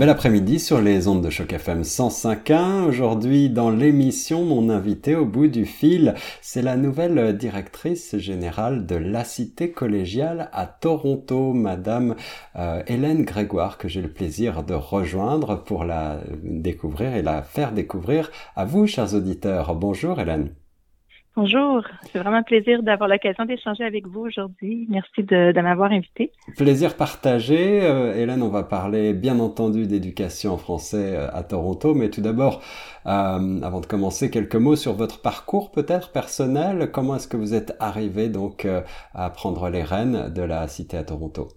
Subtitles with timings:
[0.00, 2.86] Bel après-midi sur les ondes de Choc FM 105.1.
[2.86, 8.96] Aujourd'hui, dans l'émission, mon invité au bout du fil, c'est la nouvelle directrice générale de
[8.96, 12.14] la Cité collégiale à Toronto, Madame
[12.56, 17.72] euh, Hélène Grégoire, que j'ai le plaisir de rejoindre pour la découvrir et la faire
[17.72, 19.74] découvrir à vous, chers auditeurs.
[19.74, 20.54] Bonjour Hélène.
[21.42, 24.86] Bonjour, c'est vraiment un plaisir d'avoir l'occasion d'échanger avec vous aujourd'hui.
[24.90, 26.32] Merci de, m'avoir invité.
[26.54, 27.80] Plaisir partagé.
[27.82, 32.20] Euh, Hélène, on va parler bien entendu d'éducation en français euh, à Toronto, mais tout
[32.20, 32.60] d'abord,
[33.06, 36.90] euh, avant de commencer, quelques mots sur votre parcours peut-être personnel.
[36.92, 38.68] Comment est-ce que vous êtes arrivé donc
[39.14, 41.48] à prendre les rênes de la cité à Toronto?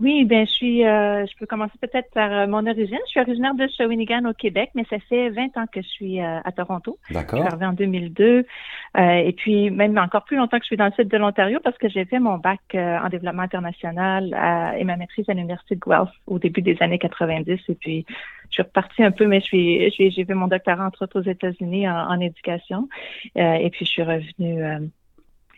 [0.00, 2.98] Oui, ben je suis, euh, je peux commencer peut-être par euh, mon origine.
[3.06, 6.20] Je suis originaire de Shawinigan au Québec, mais ça fait 20 ans que je suis
[6.20, 6.98] euh, à Toronto.
[7.10, 7.40] D'accord.
[7.40, 8.46] Je suis arrivée en 2002,
[8.96, 11.76] et puis même encore plus longtemps que je suis dans le sud de l'Ontario parce
[11.78, 16.10] que j'ai fait mon bac en développement international et ma maîtrise à l'université de Guelph
[16.26, 18.06] au début des années 90, et puis
[18.50, 21.28] je suis repartie un peu, mais je suis, j'ai fait mon doctorat entre autres aux
[21.28, 22.88] États-Unis en, en éducation,
[23.34, 24.90] et puis je suis revenue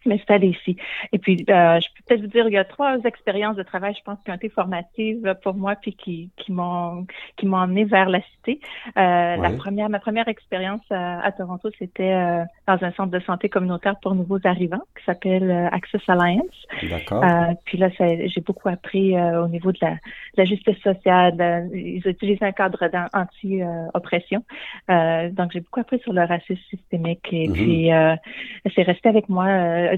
[0.07, 0.77] m'installer ici.
[1.13, 3.95] Et puis, euh, je peux peut-être vous dire, il y a trois expériences de travail,
[3.97, 7.85] je pense, qui ont été formatives pour moi, puis qui, qui m'ont qui m'ont emmené
[7.85, 8.61] vers la cité.
[8.97, 12.45] Euh, La première, ma première expérience à, à Toronto, c'était euh,
[12.77, 16.67] dans un centre de santé communautaire pour nouveaux arrivants qui s'appelle euh, Access Alliance.
[16.89, 17.25] D'accord.
[17.65, 21.69] puis là, j'ai beaucoup appris au niveau de la, de la justice sociale.
[21.73, 24.43] ils utilisent un cadre anti-oppression.
[24.89, 27.27] donc, j'ai beaucoup appris sur le racisme systémique.
[27.33, 27.53] Et mm-hmm.
[27.53, 29.47] puis, c'est resté avec moi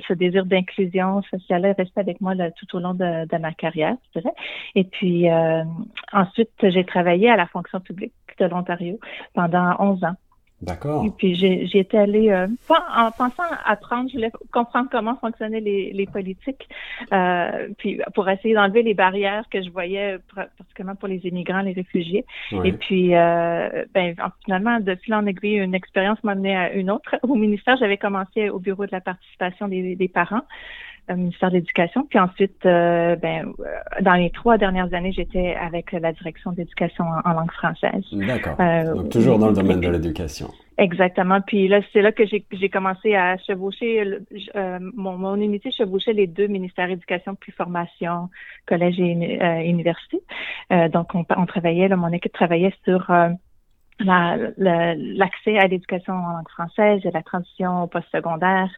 [0.07, 4.21] ce désir d'inclusion sociale est resté avec moi tout au long de, ma carrière, je
[4.21, 4.35] dirais.
[4.75, 5.65] Et puis euh,
[6.13, 8.99] ensuite, j'ai travaillé à la fonction publique de l'Ontario
[9.35, 10.17] pendant 11 ans.
[10.63, 11.05] D'accord.
[11.05, 15.93] Et puis j'ai été allée, euh, en pensant apprendre, je voulais comprendre comment fonctionnaient les,
[15.93, 16.69] les politiques,
[17.13, 21.73] euh, puis pour essayer d'enlever les barrières que je voyais, particulièrement pour les immigrants, les
[21.73, 22.25] réfugiés.
[22.65, 24.15] Et puis, euh, ben,
[24.45, 27.17] finalement, de fil en aiguille, une expérience m'a amené à une autre.
[27.23, 30.43] Au ministère, j'avais commencé au bureau de la participation des, des parents
[31.13, 32.07] au ministère de l'Éducation.
[32.09, 33.65] Puis ensuite, euh, ben, euh,
[34.01, 38.05] dans les trois dernières années, j'étais avec la direction d'éducation en, langue française.
[38.13, 38.57] D'accord.
[38.61, 40.49] Euh, Donc toujours dans le domaine de l'éducation.
[40.79, 41.41] Exactement.
[41.43, 44.19] Puis là, c'est là que j'ai commencé à chevaucher,
[44.57, 48.31] euh, mon, mon, unité chevauchait les deux ministères d'éducation puis formation,
[48.67, 50.21] collège et euh, université.
[50.93, 53.13] donc, on, on, travaillait, là, mon équipe travaillait sur
[54.01, 58.71] l'accès à l'éducation en langue française et la transition au postsecondaire,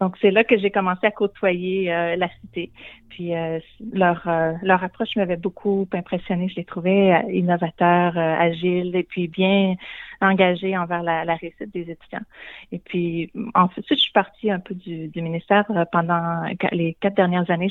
[0.00, 2.70] donc, c'est là que j'ai commencé à côtoyer euh, la cité.
[3.10, 3.60] Puis, euh,
[3.92, 6.48] leur, euh, leur approche m'avait beaucoup impressionné.
[6.48, 9.76] Je les trouvais innovateurs, agiles et puis bien
[10.24, 12.24] engagés envers la, la, réussite des étudiants.
[12.72, 16.42] Et puis, ensuite, je suis partie un peu du, du ministère pendant
[16.72, 17.68] les quatre dernières années.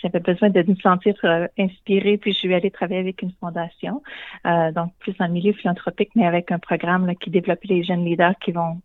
[0.00, 1.14] J'avais besoin de me sentir
[1.58, 4.02] inspirée, puis je suis allée travailler avec une fondation,
[4.44, 8.04] donc plus dans le milieu philanthropique, mais avec un programme là, qui développait les jeunes
[8.04, 8.80] leaders qui vont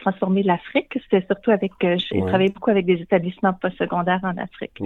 [0.00, 0.98] transformer l'Afrique.
[1.02, 4.78] C'était surtout avec j'ai travaillé beaucoup avec des établissements postsecondaires en Afrique.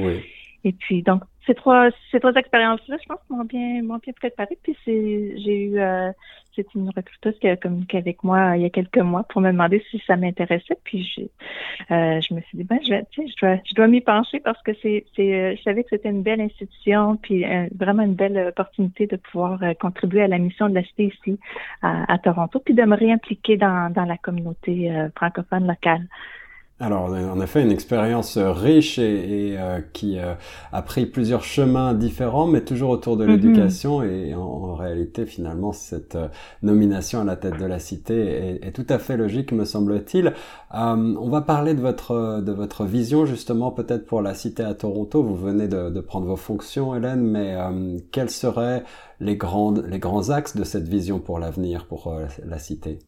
[0.64, 4.58] Et puis, donc, ces trois, ces trois expériences-là, je pense, m'ont bien, m'ont bien préparé.
[4.62, 6.10] Puis, c'est, j'ai eu, euh,
[6.56, 9.52] c'est une recruteuse qui a communiqué avec moi il y a quelques mois pour me
[9.52, 10.76] demander si ça m'intéressait.
[10.82, 11.30] Puis, j'ai,
[11.92, 14.72] euh, je me suis dit, ben, je, je dois, je dois m'y pencher parce que
[14.82, 19.06] c'est, c'est, euh, je savais que c'était une belle institution, puis vraiment une belle opportunité
[19.06, 21.38] de pouvoir contribuer à la mission de la cité ici
[21.82, 26.06] à, à Toronto, puis de me réimpliquer dans, dans la communauté francophone locale.
[26.78, 30.34] Alors, en effet, une expérience riche et, euh, qui euh,
[30.72, 33.30] a pris plusieurs chemins différents, mais toujours autour de mm-hmm.
[33.30, 34.02] l'éducation.
[34.02, 36.28] Et en, réalité, finalement, cette euh,
[36.62, 40.34] nomination à la tête de la cité est, tout à fait logique, me semble-t-il.
[40.70, 45.22] on va parler de votre de votre vision justement, peut-être pour la cité à Toronto.
[45.22, 47.56] Vous venez de, de prendre vos fonctions, Hélène, mais
[48.12, 48.84] quels seraient
[49.18, 52.14] les grandes les grands axes de cette vision pour l'avenir pour
[52.44, 52.98] la cité?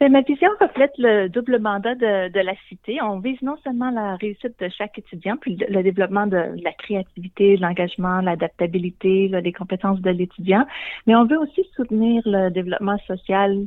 [0.00, 3.02] Ben, ma vision reflète le double mandat de, de, la cité.
[3.02, 7.56] On vise non seulement la réussite de chaque étudiant, puis le, développement de, la créativité,
[7.56, 10.64] l'engagement, l'adaptabilité, les compétences de l'étudiant,
[11.06, 13.66] mais on veut aussi soutenir le développement social,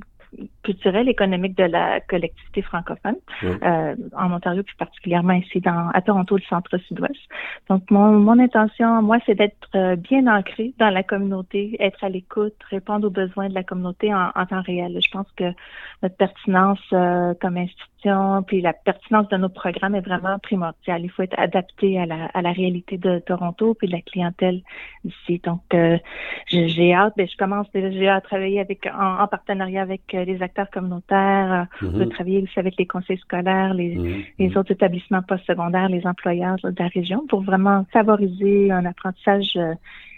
[0.64, 6.38] culturelle, économique de la collectivité francophone euh, en Ontario, plus particulièrement ici dans, à Toronto,
[6.38, 7.20] le centre-sud-ouest.
[7.70, 12.10] Donc, mon, mon intention, moi, c'est d'être euh, bien ancré dans la communauté, être à
[12.10, 14.98] l'écoute, répondre aux besoins de la communauté en, en temps réel.
[15.04, 15.52] Je pense que
[16.02, 17.91] notre pertinence euh, comme institution
[18.48, 21.04] puis la pertinence de nos programmes est vraiment primordiale.
[21.04, 24.62] Il faut être adapté à la, à la réalité de Toronto puis de la clientèle
[25.06, 25.42] ici.
[25.44, 25.98] Donc, euh,
[26.48, 30.70] j'ai hâte, ben, je commence déjà à travailler avec en, partenariat avec euh, les acteurs
[30.70, 34.24] communautaires, euh, mm travailler aussi avec les conseils scolaires, les, mhm.
[34.38, 34.58] les mhm.
[34.58, 39.58] autres établissements postsecondaires, les employeurs de la région pour vraiment favoriser un apprentissage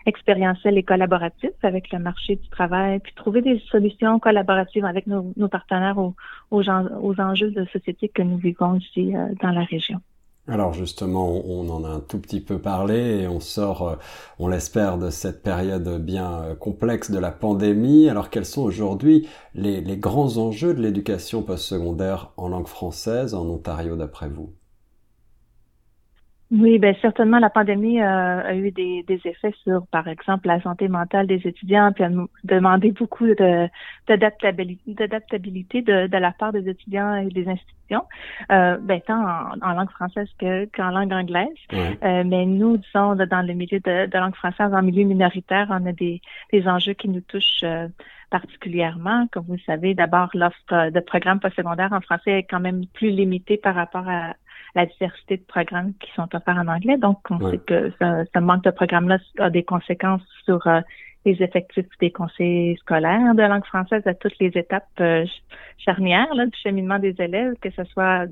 [0.06, 5.34] expérientiel et collaboratif avec le marché du travail, puis trouver des solutions collaboratives avec nos,
[5.50, 5.98] partenaires
[6.52, 10.00] aux, enjeux de société que nous vivons ici euh, dans la région.
[10.48, 13.96] Alors justement, on en a un tout petit peu parlé et on sort, euh,
[14.40, 18.10] on l'espère, de cette période bien euh, complexe de la pandémie.
[18.10, 23.96] Alors quels sont aujourd'hui les grands enjeux de l'éducation postsecondaire en langue française en Ontario
[23.96, 24.54] d'après vous?
[26.56, 30.62] Oui, ben certainement la pandémie euh, a eu des, des, effets sur, par exemple, la
[30.62, 32.12] santé mentale des étudiants, puis a
[32.44, 33.68] demandé beaucoup de
[34.08, 38.04] d'adaptabilité de, de, la part des étudiants et des institutions,
[38.52, 39.26] euh, ben, tant
[39.64, 41.48] en, langue française que qu'en langue anglaise.
[41.74, 45.84] Euh, mais nous, disons, dans le milieu de, de, langue française, en milieu minoritaire, on
[45.88, 46.22] a des,
[46.52, 47.88] des enjeux qui nous touchent euh,
[48.30, 49.26] particulièrement.
[49.32, 53.10] Comme vous le savez, d'abord, l'offre de programmes postsecondaires en français est quand même plus
[53.10, 54.36] limitée par rapport à,
[54.76, 56.98] la diversité de programmes qui sont offerts en anglais.
[56.98, 60.82] Donc, on sait que ce, manque de programmes-là a des conséquences sur euh,
[61.26, 65.26] les effectifs des conseils scolaires de langue française à toutes les étapes euh,
[65.78, 68.26] charnières là, du cheminement des élèves, que ce soit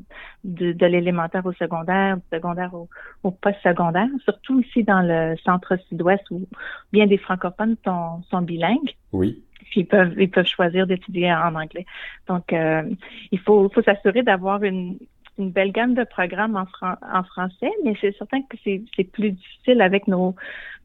[0.43, 2.89] de, l'élémentaire au secondaire, du secondaire au,
[3.23, 6.47] au post-secondaire, surtout ici dans le centre sud-ouest où
[6.91, 8.95] bien des francophones sont, sont bilingues.
[9.11, 11.85] Oui puis ils peuvent ils peuvent choisir d'étudier en anglais.
[12.27, 12.83] Donc euh,
[13.31, 14.97] il faut faut s'assurer d'avoir une
[15.37, 19.81] une belle gamme de programmes en, en français, mais c'est certain que c'est plus difficile
[19.81, 20.35] avec nos,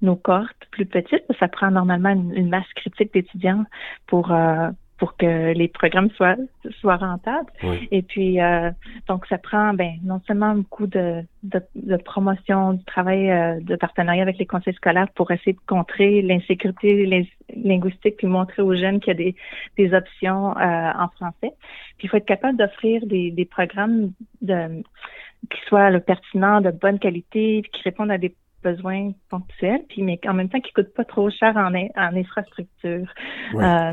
[0.02, 1.24] nos cohortes plus petites.
[1.38, 3.64] Ça prend normalement une, masse critique d'étudiants
[4.06, 6.36] pour, euh, pour que les programmes soient
[6.80, 7.50] soient rentables.
[7.90, 8.70] Et puis euh,
[9.08, 13.76] donc ça prend ben non seulement beaucoup de, de, de promotion du travail euh, de
[13.76, 19.00] partenariat avec les conseils scolaires pour essayer de contrer l'insécurité linguistique puis montrer aux jeunes
[19.00, 19.36] qu'il y a des,
[19.76, 21.52] des options euh, en français.
[21.98, 24.12] Puis il faut être capable d'offrir des, des programmes
[24.42, 24.82] de
[25.50, 28.34] qui soient pertinents, de bonne qualité, qui répondent à des
[28.66, 33.08] besoins ponctuels, puis mais en même temps qui coûtent pas trop cher en, en infrastructure.
[33.54, 33.92] Euh,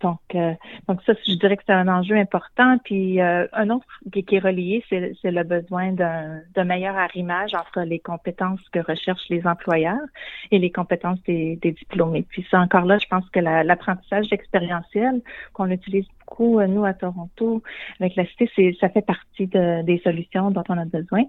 [0.00, 0.54] donc, euh,
[0.88, 2.78] donc ça, je dirais que c'est un enjeu important.
[2.84, 7.98] Puis euh, un autre qui, est relié, c'est le besoin d'un meilleur arrimage entre les
[7.98, 10.08] compétences que recherchent les employeurs
[10.50, 12.26] et les compétences des, des diplômés.
[12.28, 15.22] Puis ça, encore là, je pense que l'apprentissage expérientiel
[15.54, 17.62] qu'on utilise beaucoup, nous, à Toronto,
[18.00, 21.24] avec la cité, c'est ça fait partie de, des solutions dont on a besoin.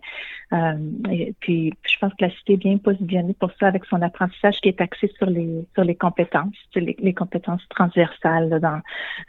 [1.09, 4.59] et puis, je pense que la cité est bien positionnée pour ça avec son apprentissage
[4.61, 8.81] qui est axé sur les sur les compétences, les, les compétences transversales dans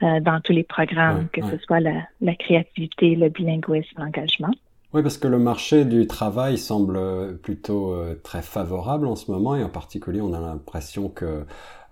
[0.02, 4.52] euh, dans tous les programmes, que ce soit la, la créativité, le bilinguisme, l'engagement.
[4.92, 9.54] Oui, parce que le marché du travail semble plutôt euh, très favorable en ce moment
[9.54, 11.44] et en particulier on a l'impression que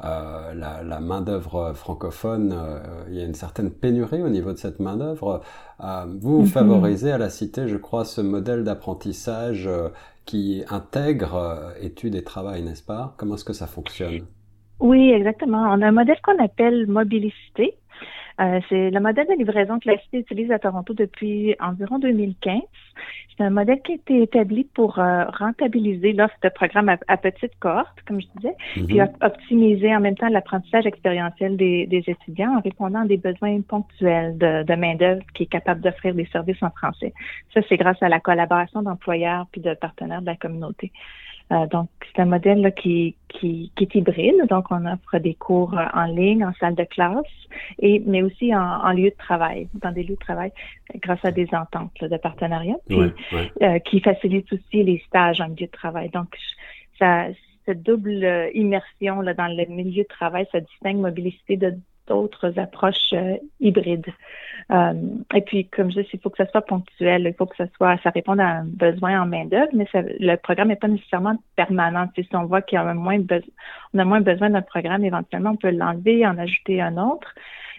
[0.04, 4.58] euh, la, la main-d'œuvre francophone, euh, il y a une certaine pénurie au niveau de
[4.58, 5.42] cette main-d'œuvre.
[5.80, 6.50] Euh, vous, vous mm-hmm.
[6.50, 9.70] favorisez à la Cité, je crois, ce modèle d'apprentissage
[10.24, 13.14] qui intègre études et travail, n'est-ce pas?
[13.16, 14.26] Comment est-ce que ça fonctionne?
[14.80, 15.62] Oui, exactement.
[15.62, 17.74] On a un modèle qu'on appelle mobilicité
[18.40, 22.61] euh, c'est le modèle de livraison que la Cité utilise à Toronto depuis environ 2015.
[23.37, 27.52] C'est un modèle qui a été établi pour euh, rentabiliser l'offre de programmes à, petite
[27.61, 28.87] cohorte, comme je disais, mhm.
[28.87, 33.61] puis optimiser en même temps l'apprentissage expérientiel des, des, étudiants en répondant à des besoins
[33.61, 37.12] ponctuels de, de main-d'œuvre qui est capable d'offrir des services en français.
[37.54, 40.92] Ça, c'est grâce à la collaboration d'employeurs puis de partenaires de la communauté.
[41.52, 44.47] Euh, donc, c'est un modèle là, qui, qui, qui, est hybride.
[44.50, 47.25] Donc, on offre des cours euh, en ligne, en salle de classe,
[47.81, 50.52] et mais aussi en, en lieu de travail, dans des lieux de travail,
[50.97, 52.99] grâce à des ententes de partenariat, puis,
[53.62, 56.11] euh, qui facilitent aussi les stages en milieu de travail.
[56.11, 56.28] Donc,
[56.99, 57.26] ça,
[57.64, 61.75] cette double immersion là, dans le milieu de travail, ça distingue mobilité de
[62.08, 64.12] d'autres approches euh, hybrides.
[64.70, 64.92] Euh,
[65.34, 67.66] et puis, comme je dis, il faut que ça soit ponctuel, il faut que ça
[67.76, 72.08] soit, ça réponde à un besoin en main-d'œuvre, mais le programme n'est pas nécessairement permanent.
[72.14, 73.48] Si on voit y a moins besoin,
[73.94, 77.34] on a moins besoin d'un programme, éventuellement, on peut l'enlever, en ajouter un autre.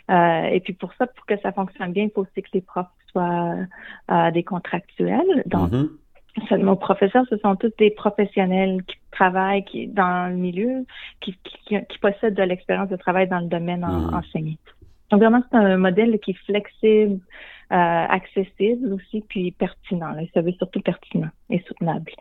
[0.09, 2.61] Euh, et puis pour ça, pour que ça fonctionne bien, il faut aussi que les
[2.61, 3.57] profs soient
[4.31, 5.43] des contractuels.
[5.45, 5.89] Donc, mm-hmm.
[6.51, 10.85] Nos professeurs, ce sont tous des professionnels qui travaillent qui, dans le milieu,
[11.21, 14.13] qui, qui, qui possèdent de l'expérience de travail dans le domaine mmh.
[14.13, 14.57] enseigné.
[15.09, 17.19] Donc vraiment, c'est un modèle qui est flexible,
[17.71, 20.15] euh, accessible aussi, puis pertinent.
[20.33, 22.11] Ça veut surtout pertinent et soutenable.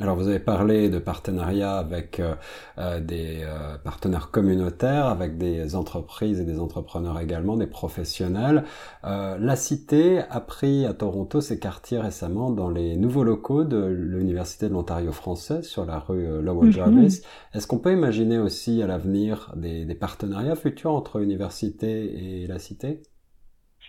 [0.00, 2.34] Alors vous avez parlé de partenariat avec euh,
[2.78, 8.62] euh, des euh, partenaires communautaires, avec des entreprises et des entrepreneurs également, des professionnels.
[9.02, 14.68] la Cité a pris à Toronto ses quartiers récemment dans les nouveaux locaux de l'Université
[14.68, 16.72] de l'Ontario français sur la rue Lower mhm.
[16.72, 17.22] Jarvis.
[17.54, 22.60] Est-ce qu'on peut imaginer aussi à l'avenir des, des partenariats futurs entre université et la
[22.60, 23.00] Cité?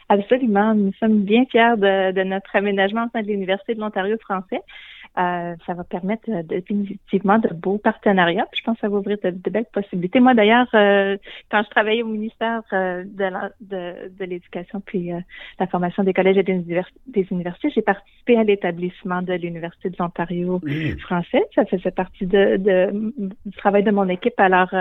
[0.09, 0.73] Absolument.
[0.73, 4.61] Nous sommes bien fiers de, de notre aménagement au sein de l'Université de l'Ontario français.
[5.19, 8.47] Euh, ça va permettre euh, définitivement de beaux partenariats.
[8.53, 10.21] je pense que ça va ouvrir de, belles possibilités.
[10.21, 11.17] Moi, d'ailleurs, euh,
[11.51, 15.11] quand je travaillais au ministère de, l'Éducation puis
[15.59, 20.61] la formation des collèges et des, universités, j'ai participé à l'établissement de l'Université de l'Ontario
[20.63, 20.99] mmh.
[20.99, 21.43] français.
[21.53, 22.57] Ça faisait partie de,
[23.45, 24.39] du travail de mon équipe.
[24.39, 24.73] Alors,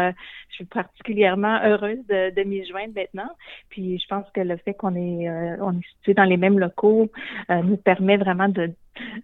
[0.58, 3.30] suis particulièrement heureuse de, m'y joindre maintenant.
[3.70, 5.28] Puis, je pense que le fait qu'on est,
[5.60, 7.10] on est situé dans les mêmes locaux
[7.48, 8.72] nous permet vraiment de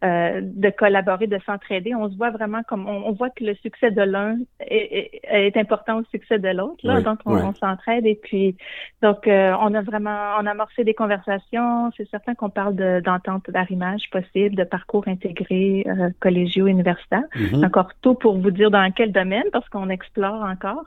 [0.03, 1.95] euh, de collaborer, de s'entraider.
[1.95, 6.05] On se voit vraiment comme on, voit que le succès de l'un est, important au
[6.11, 6.83] succès de l'autre.
[7.03, 8.57] donc on, s'entraide et puis
[9.03, 11.91] donc euh, on a vraiment on a amorcé des conversations.
[11.97, 17.25] C'est certain qu'on parle d'entente d'arrimage possible, de parcours intégrés euh, collégiaux universitaires.
[17.35, 17.67] Mm-hmm.
[17.67, 20.87] Encore tôt pour vous dire dans quel domaine parce qu'on explore encore.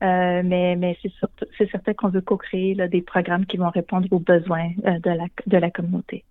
[0.00, 0.98] Mais mais
[1.58, 5.56] c'est certain qu'on veut co-créer des programmes qui vont répondre aux besoins de la de
[5.56, 6.24] la communauté.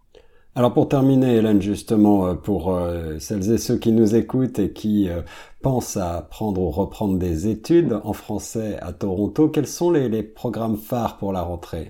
[0.58, 4.72] Alors pour terminer, Hélène, justement, euh, pour euh, celles et ceux qui nous écoutent et
[4.72, 5.22] qui euh,
[5.62, 10.24] pensent à prendre ou reprendre des études en français à Toronto, quels sont les, les
[10.24, 11.90] programmes phares pour la rentrée?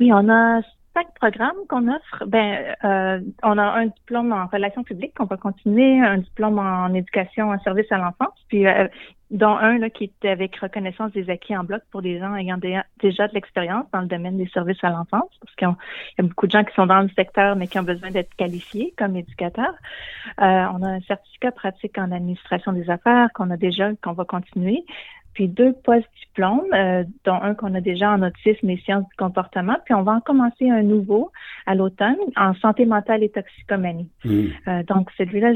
[0.00, 0.62] Oui, on a
[0.94, 2.24] cinq programmes qu'on offre.
[2.26, 6.94] Ben, euh, on a un diplôme en relations publiques qu'on va continuer, un diplôme en
[6.94, 8.88] éducation en service à l'enfance, puis euh,
[9.30, 12.58] dont un là, qui est avec reconnaissance des acquis en bloc pour des gens ayant
[12.58, 16.46] déjà de l'expérience dans le domaine des services à l'enfance, parce qu'il y a beaucoup
[16.46, 19.74] de gens qui sont dans le secteur mais qui ont besoin d'être qualifiés comme éducateurs.
[20.40, 24.24] Euh, on a un certificat pratique en administration des affaires qu'on a déjà, qu'on va
[24.24, 24.84] continuer
[25.34, 29.76] puis deux post-diplômes, euh, dont un qu'on a déjà en autisme et sciences du comportement,
[29.84, 31.30] puis on va en commencer un nouveau
[31.66, 34.08] à l'automne en santé mentale et toxicomanie.
[34.24, 34.44] Mmh.
[34.68, 35.54] Euh, donc celui-là,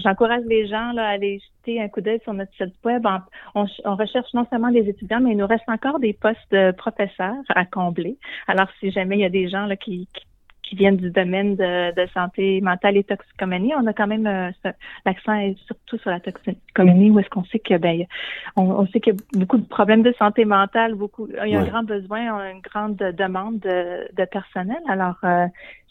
[0.00, 3.06] j'encourage les gens là, à aller jeter un coup d'œil sur notre site web.
[3.54, 6.72] On, on, recherche non seulement des étudiants, mais il nous reste encore des postes de
[6.72, 8.16] professeurs à combler.
[8.48, 10.24] Alors si jamais il y a des gens là, qui, qui
[10.64, 13.74] qui viennent du domaine de, de, santé mentale et toxicomanie.
[13.74, 14.50] On a quand même euh,
[15.04, 18.04] l'accent est surtout sur la toxicomanie où est-ce qu'on sait que ben
[18.56, 21.60] on, sait qu'il y a beaucoup de problèmes de santé mentale, beaucoup il y a
[21.60, 24.78] un grand besoin, une grande demande de, de personnel.
[24.88, 25.46] Alors euh,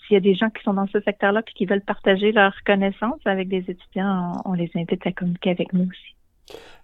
[0.06, 2.56] s'il y a des gens qui sont dans ce secteur-là et qui veulent partager leurs
[2.65, 6.15] connaissances avec des étudiants, on les invite à communiquer avec nous aussi.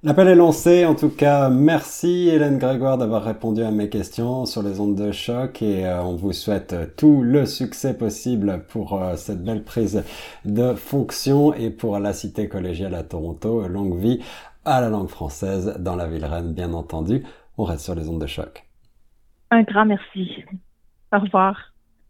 [0.01, 0.85] L'appel est lancé.
[0.85, 5.11] En tout cas, merci Hélène Grégoire d'avoir répondu à mes questions sur les ondes de
[5.11, 10.05] choc et euh, on vous souhaite tout le succès possible pour euh, cette belle prise
[10.45, 13.67] de fonction et pour la cité collégiale à Toronto.
[13.67, 14.23] Longue vie
[14.63, 17.25] à la langue française dans la ville reine, bien entendu.
[17.57, 18.65] On reste sur les ondes de choc.
[19.51, 20.45] Un grand merci.
[21.11, 21.73] Au revoir.